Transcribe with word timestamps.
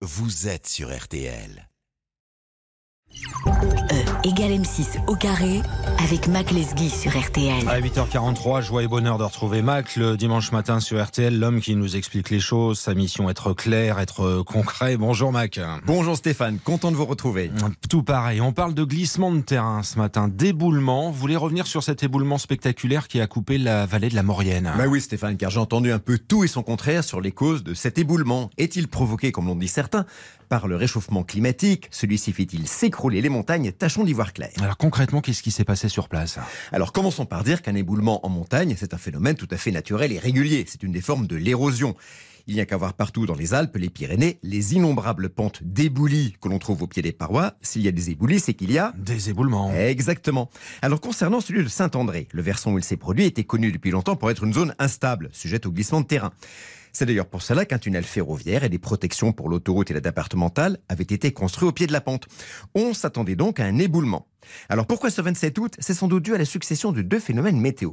vous 0.00 0.46
êtes 0.46 0.68
sur 0.68 0.96
RTL. 0.96 1.67
E 3.26 4.28
égale 4.28 4.52
M6 4.52 5.04
au 5.06 5.14
carré 5.14 5.62
avec 6.04 6.28
Mac 6.28 6.50
Lesguy 6.50 6.90
sur 6.90 7.18
RTL. 7.18 7.68
À 7.68 7.80
8h43, 7.80 8.62
joie 8.62 8.82
et 8.82 8.86
bonheur 8.86 9.18
de 9.18 9.24
retrouver 9.24 9.62
Mac 9.62 9.96
le 9.96 10.16
dimanche 10.16 10.52
matin 10.52 10.80
sur 10.80 11.02
RTL, 11.02 11.36
l'homme 11.36 11.60
qui 11.60 11.74
nous 11.74 11.96
explique 11.96 12.30
les 12.30 12.38
choses, 12.40 12.78
sa 12.78 12.94
mission 12.94 13.28
être 13.30 13.54
clair, 13.54 13.98
être 13.98 14.42
concret. 14.42 14.96
Bonjour 14.96 15.32
Mac. 15.32 15.58
Bonjour 15.86 16.16
Stéphane, 16.16 16.58
content 16.58 16.90
de 16.90 16.96
vous 16.96 17.06
retrouver. 17.06 17.50
Tout 17.88 18.02
pareil, 18.02 18.40
on 18.40 18.52
parle 18.52 18.74
de 18.74 18.84
glissement 18.84 19.32
de 19.32 19.40
terrain 19.40 19.82
ce 19.82 19.98
matin, 19.98 20.28
d'éboulement. 20.28 21.10
Vous 21.10 21.18
voulez 21.18 21.36
revenir 21.36 21.66
sur 21.66 21.82
cet 21.82 22.02
éboulement 22.02 22.38
spectaculaire 22.38 23.08
qui 23.08 23.20
a 23.20 23.26
coupé 23.26 23.58
la 23.58 23.86
vallée 23.86 24.10
de 24.10 24.14
la 24.14 24.22
Maurienne? 24.22 24.70
Bah 24.76 24.86
oui 24.86 25.00
Stéphane, 25.00 25.36
car 25.36 25.50
j'ai 25.50 25.60
entendu 25.60 25.90
un 25.90 25.98
peu 25.98 26.18
tout 26.18 26.44
et 26.44 26.48
son 26.48 26.62
contraire 26.62 27.02
sur 27.02 27.20
les 27.20 27.32
causes 27.32 27.64
de 27.64 27.74
cet 27.74 27.98
éboulement. 27.98 28.50
Est-il 28.58 28.88
provoqué, 28.88 29.32
comme 29.32 29.46
l'ont 29.46 29.56
dit 29.56 29.68
certains, 29.68 30.04
par 30.48 30.68
le 30.68 30.76
réchauffement 30.76 31.22
climatique 31.22 31.88
Celui-ci 31.90 32.32
fait-il 32.32 32.66
s'écrouler 32.66 33.20
les 33.20 33.28
montagnes? 33.28 33.72
Tâchons 33.72 34.04
d'y 34.04 34.12
voir 34.12 34.32
clair. 34.32 34.50
Alors 34.60 34.76
concrètement, 34.76 35.20
qu'est-ce 35.20 35.42
qui 35.42 35.50
s'est 35.50 35.64
passé 35.64 35.88
sur 35.88 36.08
place? 36.08 36.38
Alors 36.72 36.92
commençons 36.92 37.26
par 37.26 37.44
dire 37.44 37.62
qu'un 37.62 37.74
éboulement 37.74 38.24
en 38.26 38.28
montagne, 38.28 38.74
c'est 38.78 38.94
un 38.94 38.98
phénomène 38.98 39.36
tout 39.36 39.48
à 39.50 39.56
fait 39.56 39.70
naturel 39.70 40.12
et 40.12 40.18
régulier. 40.18 40.64
C'est 40.68 40.82
une 40.82 40.92
des 40.92 41.00
formes 41.00 41.26
de 41.26 41.36
l'érosion. 41.36 41.94
Il 42.50 42.54
n'y 42.54 42.62
a 42.62 42.66
qu'à 42.66 42.78
voir 42.78 42.94
partout 42.94 43.26
dans 43.26 43.34
les 43.34 43.52
Alpes, 43.52 43.76
les 43.76 43.90
Pyrénées, 43.90 44.38
les 44.42 44.74
innombrables 44.74 45.28
pentes 45.28 45.62
d'éboulis 45.62 46.34
que 46.40 46.48
l'on 46.48 46.58
trouve 46.58 46.82
au 46.82 46.86
pied 46.86 47.02
des 47.02 47.12
parois. 47.12 47.52
S'il 47.60 47.82
y 47.82 47.88
a 47.88 47.92
des 47.92 48.08
éboulis, 48.08 48.40
c'est 48.40 48.54
qu'il 48.54 48.72
y 48.72 48.78
a 48.78 48.94
des 48.96 49.28
éboulements. 49.28 49.70
Exactement. 49.74 50.48
Alors 50.80 51.02
concernant 51.02 51.42
celui 51.42 51.62
de 51.62 51.68
Saint-André, 51.68 52.26
le 52.32 52.40
versant 52.40 52.72
où 52.72 52.78
il 52.78 52.84
s'est 52.84 52.96
produit 52.96 53.26
était 53.26 53.44
connu 53.44 53.70
depuis 53.70 53.90
longtemps 53.90 54.16
pour 54.16 54.30
être 54.30 54.44
une 54.44 54.54
zone 54.54 54.74
instable, 54.78 55.28
sujette 55.30 55.66
au 55.66 55.72
glissement 55.72 56.00
de 56.00 56.06
terrain. 56.06 56.32
C'est 56.94 57.04
d'ailleurs 57.04 57.26
pour 57.26 57.42
cela 57.42 57.66
qu'un 57.66 57.78
tunnel 57.78 58.04
ferroviaire 58.04 58.64
et 58.64 58.70
des 58.70 58.78
protections 58.78 59.32
pour 59.32 59.50
l'autoroute 59.50 59.90
et 59.90 59.94
la 59.94 60.00
départementale 60.00 60.78
avaient 60.88 61.02
été 61.02 61.32
construits 61.32 61.68
au 61.68 61.72
pied 61.72 61.86
de 61.86 61.92
la 61.92 62.00
pente. 62.00 62.28
On 62.74 62.94
s'attendait 62.94 63.36
donc 63.36 63.60
à 63.60 63.64
un 63.64 63.76
éboulement. 63.76 64.26
Alors 64.68 64.86
pourquoi 64.86 65.10
ce 65.10 65.20
27 65.20 65.58
août 65.58 65.74
C'est 65.78 65.94
sans 65.94 66.08
doute 66.08 66.22
dû 66.22 66.34
à 66.34 66.38
la 66.38 66.44
succession 66.44 66.92
de 66.92 67.02
deux 67.02 67.20
phénomènes 67.20 67.60
météo. 67.60 67.92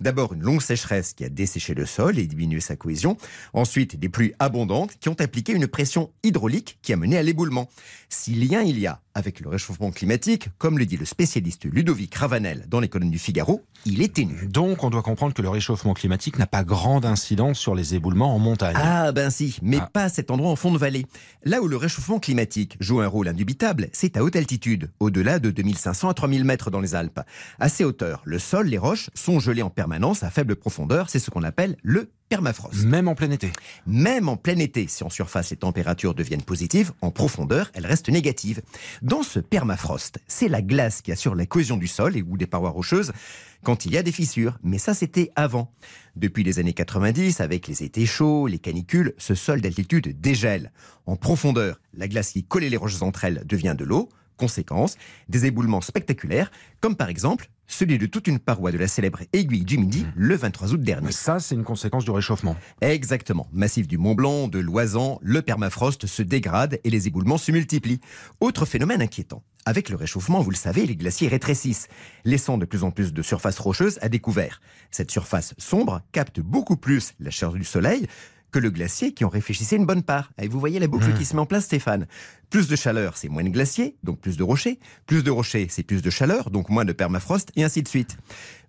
D'abord 0.00 0.32
une 0.32 0.42
longue 0.42 0.62
sécheresse 0.62 1.12
qui 1.12 1.24
a 1.24 1.28
desséché 1.28 1.74
le 1.74 1.86
sol 1.86 2.18
et 2.18 2.26
diminué 2.26 2.60
sa 2.60 2.76
cohésion. 2.76 3.16
Ensuite 3.52 3.98
des 3.98 4.08
pluies 4.08 4.34
abondantes 4.38 4.96
qui 4.98 5.08
ont 5.08 5.16
appliqué 5.20 5.52
une 5.52 5.66
pression 5.66 6.10
hydraulique 6.22 6.78
qui 6.82 6.92
a 6.92 6.96
mené 6.96 7.16
à 7.16 7.22
l'éboulement. 7.22 7.68
Si 8.08 8.34
lien 8.34 8.62
il 8.62 8.78
y 8.78 8.86
a 8.86 9.00
avec 9.14 9.40
le 9.40 9.48
réchauffement 9.48 9.92
climatique, 9.92 10.48
comme 10.58 10.78
le 10.78 10.86
dit 10.86 10.96
le 10.96 11.04
spécialiste 11.04 11.64
Ludovic 11.64 12.14
Ravanel 12.14 12.64
dans 12.68 12.80
les 12.80 12.88
colonnes 12.88 13.10
du 13.10 13.18
Figaro, 13.18 13.62
il 13.86 14.02
est 14.02 14.14
ténu. 14.14 14.46
Donc 14.46 14.84
on 14.84 14.90
doit 14.90 15.02
comprendre 15.02 15.34
que 15.34 15.42
le 15.42 15.48
réchauffement 15.48 15.94
climatique 15.94 16.38
n'a 16.38 16.46
pas 16.46 16.64
grande 16.64 17.04
incidence 17.04 17.58
sur 17.58 17.74
les 17.74 17.94
éboulements 17.94 18.34
en 18.34 18.38
montagne. 18.38 18.76
Ah 18.78 19.12
ben 19.12 19.30
si, 19.30 19.58
mais 19.62 19.78
ah. 19.80 19.90
pas 19.92 20.04
à 20.04 20.08
cet 20.08 20.30
endroit 20.30 20.50
en 20.50 20.56
fond 20.56 20.72
de 20.72 20.78
vallée. 20.78 21.06
Là 21.44 21.60
où 21.60 21.68
le 21.68 21.76
réchauffement 21.76 22.18
climatique 22.18 22.76
joue 22.80 23.00
un 23.00 23.06
rôle 23.06 23.28
indubitable, 23.28 23.88
c'est 23.92 24.16
à 24.16 24.24
haute 24.24 24.36
altitude, 24.36 24.90
au-delà 25.00 25.38
de 25.38 25.50
2500 25.50 26.08
à 26.08 26.14
3000 26.14 26.44
mètres 26.44 26.70
dans 26.70 26.80
les 26.80 26.94
Alpes. 26.94 27.20
À 27.58 27.68
ces 27.68 27.84
hauteurs, 27.84 28.22
le 28.24 28.38
sol, 28.38 28.66
les 28.68 28.78
roches 28.78 29.10
sont 29.14 29.38
gelées 29.40 29.62
en 29.62 29.70
permanence 29.70 30.22
à 30.22 30.30
faible 30.30 30.56
profondeur, 30.56 31.10
c'est 31.10 31.18
ce 31.18 31.30
qu'on 31.30 31.42
appelle 31.42 31.76
le 31.82 32.10
permafrost. 32.34 32.84
Même 32.84 33.06
en 33.06 33.14
plein 33.14 33.30
été 33.30 33.52
Même 33.86 34.28
en 34.28 34.36
plein 34.36 34.58
été, 34.58 34.88
si 34.88 35.04
en 35.04 35.10
surface 35.10 35.50
les 35.50 35.56
températures 35.56 36.14
deviennent 36.14 36.42
positives, 36.42 36.90
en 37.00 37.12
profondeur 37.12 37.70
elles 37.74 37.86
restent 37.86 38.08
négatives. 38.08 38.60
Dans 39.02 39.22
ce 39.22 39.38
permafrost, 39.38 40.18
c'est 40.26 40.48
la 40.48 40.60
glace 40.60 41.00
qui 41.00 41.12
assure 41.12 41.36
la 41.36 41.46
cohésion 41.46 41.76
du 41.76 41.86
sol 41.86 42.16
et 42.16 42.22
ou 42.22 42.36
des 42.36 42.48
parois 42.48 42.70
rocheuses 42.70 43.12
quand 43.62 43.86
il 43.86 43.92
y 43.92 43.98
a 43.98 44.02
des 44.02 44.10
fissures. 44.10 44.58
Mais 44.64 44.78
ça, 44.78 44.94
c'était 44.94 45.30
avant. 45.36 45.72
Depuis 46.16 46.42
les 46.42 46.58
années 46.58 46.72
90, 46.72 47.40
avec 47.40 47.68
les 47.68 47.84
étés 47.84 48.04
chauds, 48.04 48.48
les 48.48 48.58
canicules, 48.58 49.14
ce 49.16 49.36
sol 49.36 49.60
d'altitude 49.60 50.20
dégèle. 50.20 50.72
En 51.06 51.14
profondeur, 51.14 51.80
la 51.96 52.08
glace 52.08 52.32
qui 52.32 52.42
collait 52.42 52.68
les 52.68 52.76
roches 52.76 53.00
entre 53.00 53.24
elles 53.24 53.44
devient 53.46 53.76
de 53.78 53.84
l'eau. 53.84 54.08
Conséquence, 54.36 54.96
des 55.28 55.46
éboulements 55.46 55.80
spectaculaires, 55.80 56.50
comme 56.80 56.96
par 56.96 57.08
exemple 57.08 57.48
celui 57.66 57.98
de 57.98 58.06
toute 58.06 58.26
une 58.26 58.38
paroi 58.38 58.72
de 58.72 58.78
la 58.78 58.88
célèbre 58.88 59.20
aiguille 59.32 59.64
du 59.64 59.78
Midi 59.78 60.06
le 60.16 60.36
23 60.36 60.72
août 60.72 60.82
dernier. 60.82 61.12
Ça, 61.12 61.40
c'est 61.40 61.54
une 61.54 61.64
conséquence 61.64 62.04
du 62.04 62.10
réchauffement. 62.10 62.56
Exactement. 62.80 63.48
Massif 63.52 63.86
du 63.86 63.98
Mont 63.98 64.14
Blanc, 64.14 64.48
de 64.48 64.58
l'Oisan, 64.58 65.18
le 65.22 65.42
permafrost 65.42 66.06
se 66.06 66.22
dégrade 66.22 66.78
et 66.84 66.90
les 66.90 67.08
éboulements 67.08 67.38
se 67.38 67.52
multiplient. 67.52 68.00
Autre 68.40 68.66
phénomène 68.66 69.02
inquiétant. 69.02 69.42
Avec 69.66 69.88
le 69.88 69.96
réchauffement, 69.96 70.40
vous 70.40 70.50
le 70.50 70.56
savez, 70.56 70.84
les 70.84 70.96
glaciers 70.96 71.28
rétrécissent, 71.28 71.88
laissant 72.24 72.58
de 72.58 72.66
plus 72.66 72.84
en 72.84 72.90
plus 72.90 73.14
de 73.14 73.22
surfaces 73.22 73.58
rocheuses 73.58 73.98
à 74.02 74.10
découvert. 74.10 74.60
Cette 74.90 75.10
surface 75.10 75.54
sombre 75.56 76.02
capte 76.12 76.40
beaucoup 76.40 76.76
plus 76.76 77.14
la 77.18 77.30
chaleur 77.30 77.54
du 77.54 77.64
soleil, 77.64 78.06
que 78.54 78.60
le 78.60 78.70
glacier 78.70 79.12
qui 79.12 79.24
en 79.24 79.28
réfléchissait 79.28 79.74
une 79.74 79.86
bonne 79.86 80.04
part. 80.04 80.32
Et 80.40 80.46
vous 80.46 80.60
voyez 80.60 80.78
la 80.78 80.86
boucle 80.86 81.10
mmh. 81.10 81.14
qui 81.14 81.24
se 81.24 81.34
met 81.34 81.40
en 81.40 81.46
place, 81.46 81.64
Stéphane. 81.64 82.06
Plus 82.54 82.68
de 82.68 82.76
chaleur, 82.76 83.16
c'est 83.16 83.28
moins 83.28 83.42
de 83.42 83.48
glacier, 83.48 83.96
donc 84.04 84.20
plus 84.20 84.36
de 84.36 84.44
rochers. 84.44 84.78
Plus 85.06 85.24
de 85.24 85.30
rochers, 85.32 85.66
c'est 85.68 85.82
plus 85.82 86.02
de 86.02 86.08
chaleur, 86.08 86.50
donc 86.50 86.68
moins 86.68 86.84
de 86.84 86.92
permafrost, 86.92 87.50
et 87.56 87.64
ainsi 87.64 87.82
de 87.82 87.88
suite. 87.88 88.16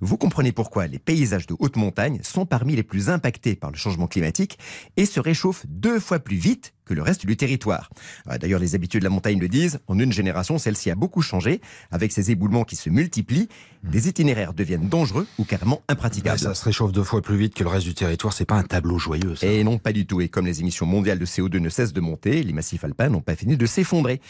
Vous 0.01 0.17
comprenez 0.17 0.51
pourquoi 0.51 0.87
les 0.87 0.97
paysages 0.97 1.45
de 1.45 1.55
haute 1.59 1.75
montagne 1.75 2.19
sont 2.23 2.47
parmi 2.47 2.75
les 2.75 2.81
plus 2.81 3.09
impactés 3.09 3.55
par 3.55 3.69
le 3.69 3.77
changement 3.77 4.07
climatique 4.07 4.57
et 4.97 5.05
se 5.05 5.19
réchauffent 5.19 5.67
deux 5.67 5.99
fois 5.99 6.17
plus 6.17 6.37
vite 6.37 6.73
que 6.85 6.93
le 6.93 7.01
reste 7.01 7.25
du 7.25 7.35
territoire. 7.35 7.89
Ah, 8.27 8.37
d'ailleurs, 8.37 8.59
les 8.59 8.75
habitudes 8.75 9.01
de 9.01 9.05
la 9.05 9.09
montagne 9.09 9.39
le 9.39 9.47
disent, 9.47 9.79
en 9.87 9.97
une 9.97 10.11
génération, 10.11 10.57
celle-ci 10.57 10.91
a 10.91 10.95
beaucoup 10.95 11.21
changé. 11.21 11.59
Avec 11.91 12.11
ces 12.11 12.29
éboulements 12.29 12.63
qui 12.63 12.75
se 12.75 12.89
multiplient, 12.89 13.49
des 13.83 14.07
itinéraires 14.07 14.53
deviennent 14.53 14.87
dangereux 14.87 15.27
ou 15.39 15.45
carrément 15.45 15.81
impraticables. 15.87 16.39
ça 16.39 16.53
se 16.53 16.63
réchauffe 16.63 16.91
deux 16.91 17.03
fois 17.03 17.21
plus 17.21 17.37
vite 17.37 17.55
que 17.55 17.63
le 17.63 17.69
reste 17.69 17.87
du 17.87 17.95
territoire, 17.95 18.33
c'est 18.33 18.45
pas 18.45 18.55
un 18.55 18.63
tableau 18.63 18.99
joyeux. 18.99 19.35
Ça. 19.35 19.47
Et 19.47 19.63
non, 19.63 19.79
pas 19.79 19.93
du 19.93 20.05
tout. 20.05 20.21
Et 20.21 20.29
comme 20.29 20.45
les 20.45 20.59
émissions 20.61 20.85
mondiales 20.85 21.17
de 21.17 21.25
CO2 21.25 21.57
ne 21.57 21.69
cessent 21.69 21.93
de 21.93 22.01
monter, 22.01 22.43
les 22.43 22.53
massifs 22.53 22.83
alpins 22.83 23.09
n'ont 23.09 23.21
pas 23.21 23.35
fini 23.35 23.57
de 23.57 23.65
s'effondrer. 23.75 24.21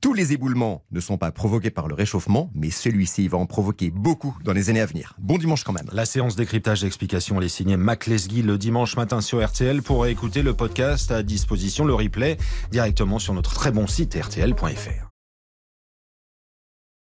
Tous 0.00 0.14
les 0.14 0.32
éboulements 0.32 0.84
ne 0.92 1.00
sont 1.00 1.18
pas 1.18 1.32
provoqués 1.32 1.70
par 1.70 1.88
le 1.88 1.94
réchauffement, 1.94 2.50
mais 2.54 2.70
celui-ci 2.70 3.26
va 3.26 3.38
en 3.38 3.46
provoquer 3.46 3.90
beaucoup 3.90 4.36
dans 4.44 4.52
les 4.52 4.70
années 4.70 4.80
à 4.80 4.86
venir. 4.86 5.14
Bon 5.18 5.38
dimanche 5.38 5.64
quand 5.64 5.72
même. 5.72 5.88
La 5.92 6.06
séance 6.06 6.36
décryptage 6.36 6.82
d'explication, 6.82 7.38
elle 7.38 7.46
est 7.46 7.48
signée 7.48 7.76
Mac 7.76 8.06
Lesguy 8.06 8.42
le 8.42 8.58
dimanche 8.58 8.96
matin 8.96 9.20
sur 9.20 9.44
RTL. 9.44 9.82
Pour 9.82 10.06
écouter 10.06 10.42
le 10.42 10.54
podcast 10.54 11.10
à 11.10 11.22
disposition, 11.24 11.84
le 11.84 11.94
replay 11.94 12.36
directement 12.70 13.18
sur 13.18 13.34
notre 13.34 13.54
très 13.54 13.72
bon 13.72 13.86
site 13.86 14.14
rtl.fr. 14.14 15.07